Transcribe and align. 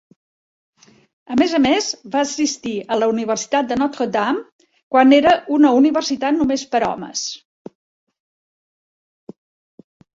A 1.35 1.35
més 1.41 1.51
a 1.57 1.59
més, 1.65 1.89
va 2.15 2.23
assistir 2.29 2.73
a 2.95 2.97
la 3.03 3.09
Universitat 3.13 3.69
de 3.73 3.77
Notre 3.83 4.09
Dame, 4.17 4.67
quan 4.97 5.15
era 5.21 5.37
una 5.61 5.75
universitat 5.85 6.41
només 6.43 6.67
per 6.75 6.85
homes. 6.91 7.31